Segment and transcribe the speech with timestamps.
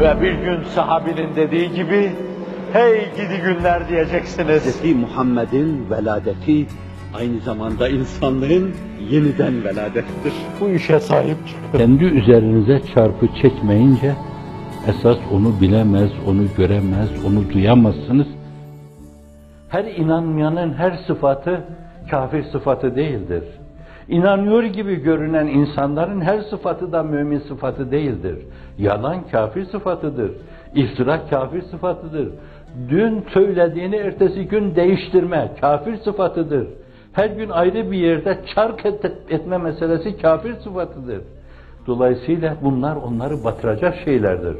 [0.00, 2.12] Ve bir gün sahabinin dediği gibi,
[2.72, 4.82] hey gidi günler diyeceksiniz.
[4.82, 4.94] Hz.
[4.94, 6.66] Muhammed'in veladeti
[7.14, 8.74] aynı zamanda insanlığın
[9.10, 10.32] yeniden veladettir.
[10.60, 11.78] Bu işe sahip çıkın.
[11.78, 14.14] Kendi üzerinize çarpı çekmeyince
[14.88, 18.26] esas onu bilemez, onu göremez, onu duyamazsınız.
[19.68, 21.64] Her inanmayanın her sıfatı
[22.10, 23.44] kafir sıfatı değildir.
[24.08, 28.38] İnanıyor gibi görünen insanların her sıfatı da mümin sıfatı değildir.
[28.78, 30.30] Yalan kafir sıfatıdır.
[30.74, 32.28] İftira kafir sıfatıdır.
[32.88, 36.66] Dün söylediğini ertesi gün değiştirme kafir sıfatıdır.
[37.12, 41.20] Her gün ayrı bir yerde çark et- etme meselesi kafir sıfatıdır.
[41.86, 44.56] Dolayısıyla bunlar onları batıracak şeylerdir.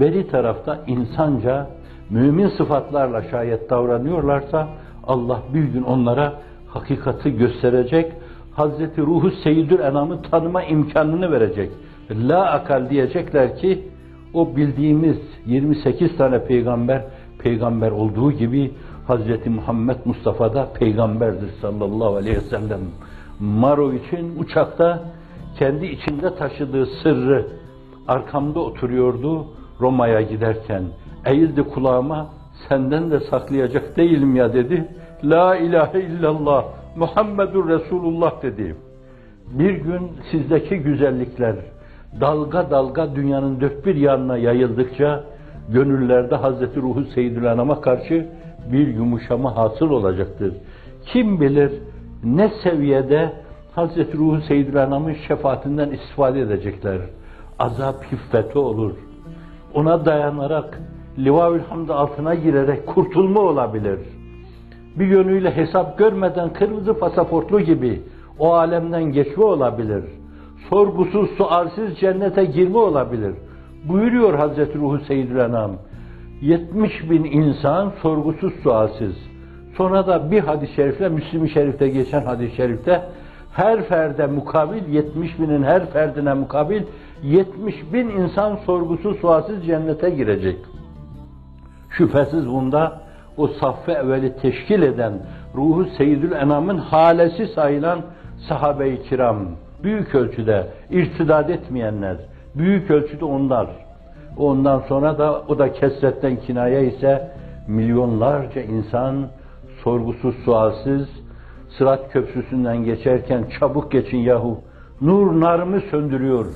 [0.00, 1.66] Beri tarafta insanca
[2.10, 4.68] mümin sıfatlarla şayet davranıyorlarsa
[5.06, 6.32] Allah bir gün onlara
[6.68, 8.12] hakikati gösterecek,
[8.54, 11.70] Hazreti Ruhu Seyyidül Enam'ı tanıma imkanını verecek.
[12.10, 13.88] La akal diyecekler ki
[14.34, 15.16] o bildiğimiz
[15.46, 17.02] 28 tane peygamber
[17.38, 18.72] peygamber olduğu gibi
[19.06, 22.80] Hazreti Muhammed Mustafa da peygamberdir sallallahu aleyhi ve sellem.
[23.40, 25.02] Maro için uçakta
[25.58, 27.46] kendi içinde taşıdığı sırrı
[28.08, 29.46] arkamda oturuyordu
[29.80, 30.82] Roma'ya giderken.
[31.26, 32.26] Eğildi kulağıma
[32.68, 34.88] senden de saklayacak değilim ya dedi.
[35.24, 36.64] La ilahe illallah
[36.96, 38.76] Muhammedur Resulullah dedi.
[39.50, 41.56] Bir gün sizdeki güzellikler
[42.20, 45.24] dalga dalga dünyanın dört bir yanına yayıldıkça
[45.68, 48.28] gönüllerde Hazreti Ruhu Seyyidül Anam'a karşı
[48.72, 50.54] bir yumuşama hasıl olacaktır.
[51.06, 51.72] Kim bilir
[52.24, 53.32] ne seviyede
[53.74, 56.98] Hazreti Ruhu Seyyidül Anam'ın şefaatinden istifade edecekler.
[57.58, 58.92] Azap hiffeti olur.
[59.74, 60.80] Ona dayanarak
[61.18, 63.98] Livaül Hamd altına girerek kurtulma olabilir.
[64.98, 68.02] Bir yönüyle hesap görmeden kırmızı pasaportlu gibi
[68.38, 70.04] o alemden geçme olabilir.
[70.70, 73.34] Sorgusuz, sualsiz cennete girme olabilir.
[73.88, 75.70] Buyuruyor Hazreti Ruhu Seyyidül Enam.
[76.40, 79.14] 70 bin insan sorgusuz, sualsiz.
[79.76, 83.02] Sonra da bir hadis-i şerifle, Müslim-i Şerif'te geçen hadis-i şerifte
[83.52, 86.82] her ferde mukabil, 70 binin her ferdine mukabil
[87.22, 90.58] 70 bin insan sorgusuz, sualsiz cennete girecek.
[91.90, 93.00] Şüphesiz bunda
[93.36, 95.12] o saffı evveli teşkil eden
[95.54, 98.00] ruhu Seyyidül Enam'ın halesi sayılan
[98.48, 99.36] sahabe-i kiram,
[99.82, 102.16] büyük ölçüde irtidat etmeyenler,
[102.54, 103.66] büyük ölçüde onlar.
[104.36, 107.30] Ondan sonra da o da kesretten kinaye ise
[107.68, 109.26] milyonlarca insan
[109.84, 111.08] sorgusuz sualsiz
[111.78, 114.60] Sırat köprüsünden geçerken çabuk geçin yahu
[115.00, 116.46] nur narımı söndürüyor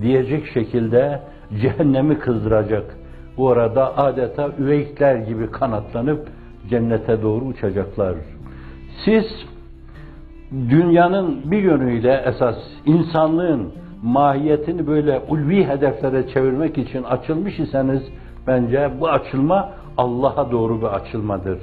[0.00, 1.20] diyecek şekilde
[1.60, 2.96] cehennemi kızdıracak.
[3.36, 6.28] Bu arada adeta üveykler gibi kanatlanıp
[6.70, 8.14] cennete doğru uçacaklar.
[9.04, 9.24] Siz
[10.52, 12.56] dünyanın bir yönüyle esas
[12.86, 18.02] insanlığın mahiyetini böyle ulvi hedeflere çevirmek için açılmış iseniz
[18.46, 21.58] bence bu açılma Allah'a doğru bir açılmadır.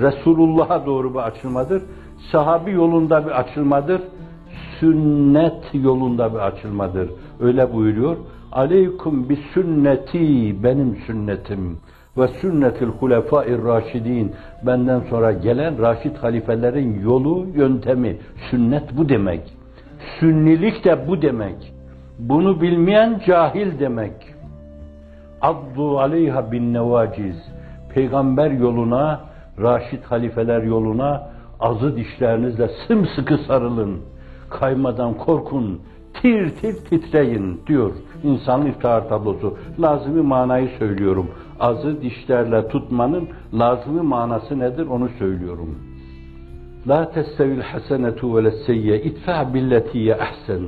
[0.00, 1.82] Resulullah'a doğru bir açılmadır.
[2.32, 4.00] Sahabi yolunda bir açılmadır.
[4.80, 7.10] Sünnet yolunda bir açılmadır.
[7.40, 8.16] Öyle buyuruyor.
[8.54, 11.78] Aleykum bi sünneti benim sünnetim
[12.18, 14.32] ve sünnetil hulefâir raşidin
[14.66, 18.16] benden sonra gelen raşid halifelerin yolu, yöntemi.
[18.50, 19.40] Sünnet bu demek.
[20.20, 21.72] Sünnilik de bu demek.
[22.18, 24.12] Bunu bilmeyen cahil demek.
[25.40, 27.36] Addu aleyha bin nevaciz.
[27.94, 29.20] Peygamber yoluna,
[29.62, 34.00] raşid halifeler yoluna azı dişlerinizle sımsıkı sarılın.
[34.50, 35.80] Kaymadan korkun,
[36.24, 37.92] tir tir titreyin diyor
[38.22, 39.54] insanın iftihar tablosu.
[39.80, 41.30] Lazımi manayı söylüyorum.
[41.60, 45.78] Azı dişlerle tutmanın lazımi manası nedir onu söylüyorum.
[46.88, 50.60] La testevil hasenetu ve lesseyye itfa billetiye ahsen.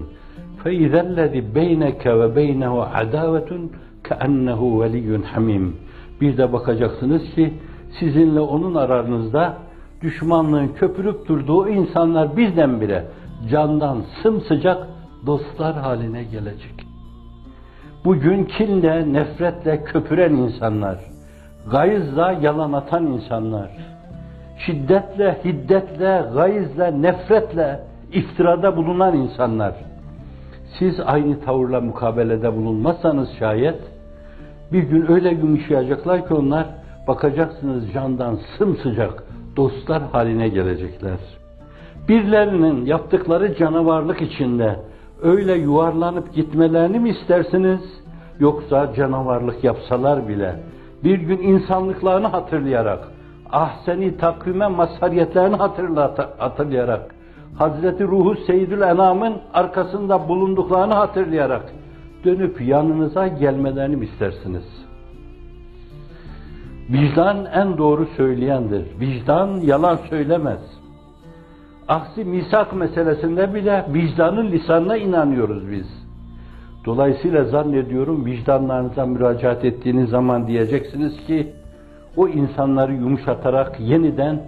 [0.65, 3.72] Fe izellezi beyneke ve beynehu adavetun
[4.05, 5.77] ke ennehu veliyyun hamim.
[6.21, 7.55] Bir de bakacaksınız ki
[7.99, 9.56] sizinle onun aranızda
[10.03, 13.05] düşmanlığın köpürüp durduğu insanlar birdenbire
[13.50, 14.96] candan sımsıcak
[15.27, 16.87] dostlar haline gelecek.
[18.04, 20.98] Bugün kinle, nefretle köpüren insanlar,
[21.71, 23.71] gayızla yalan atan insanlar,
[24.66, 27.80] şiddetle, hiddetle, gayızla, nefretle
[28.13, 29.74] iftirada bulunan insanlar,
[30.78, 33.80] siz aynı tavırla mukabelede bulunmazsanız şayet,
[34.72, 36.66] bir gün öyle yumuşayacaklar ki onlar,
[37.09, 39.24] bakacaksınız candan sımsıcak
[39.57, 41.18] dostlar haline gelecekler.
[42.09, 44.77] Birilerinin yaptıkları canavarlık içinde
[45.22, 47.80] öyle yuvarlanıp gitmelerini mi istersiniz?
[48.39, 50.60] Yoksa canavarlık yapsalar bile
[51.04, 53.09] bir gün insanlıklarını hatırlayarak,
[53.53, 55.57] ahseni takvime mazhariyetlerini
[56.39, 57.15] hatırlayarak,
[57.59, 61.72] Hazreti Ruhu Seyyidül Enam'ın arkasında bulunduklarını hatırlayarak,
[62.24, 64.65] dönüp yanınıza gelmelerini mi istersiniz?
[66.91, 69.01] Vicdan en doğru söyleyendir.
[69.01, 70.60] Vicdan yalan söylemez.
[71.88, 75.86] Aksi misak meselesinde bile vicdanın lisanına inanıyoruz biz.
[76.84, 81.53] Dolayısıyla zannediyorum vicdanlarınıza müracaat ettiğiniz zaman diyeceksiniz ki
[82.16, 84.42] o insanları yumuşatarak yeniden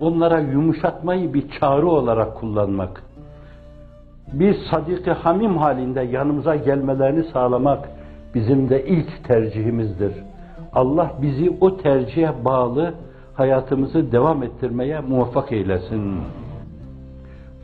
[0.00, 3.02] onlara yumuşatmayı bir çağrı olarak kullanmak,
[4.32, 7.88] bir sadik hamim halinde yanımıza gelmelerini sağlamak
[8.34, 10.12] bizim de ilk tercihimizdir.
[10.72, 12.94] Allah bizi o tercihe bağlı
[13.34, 16.20] hayatımızı devam ettirmeye muvaffak eylesin.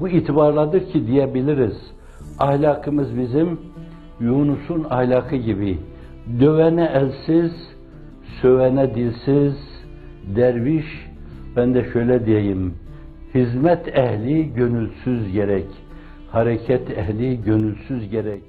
[0.00, 1.76] Bu itibarladır ki diyebiliriz.
[2.38, 3.60] Ahlakımız bizim
[4.20, 5.78] Yunus'un ahlakı gibi
[6.40, 7.52] dövene elsiz,
[8.42, 9.54] sövene dilsiz,
[10.36, 11.08] derviş,
[11.56, 12.74] ben de şöyle diyeyim,
[13.34, 15.66] hizmet ehli gönülsüz gerek,
[16.30, 18.42] hareket ehli gönülsüz gerek.